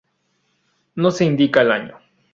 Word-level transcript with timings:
No 0.95 1.11
se 1.11 1.25
indica 1.25 1.61
el 1.61 1.71
año. 1.71 1.99